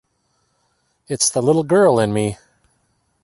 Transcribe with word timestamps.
It's 1.07 1.29
the 1.29 1.43
little 1.43 1.61
girl 1.61 1.99
in 1.99 2.11
me! 2.11 2.39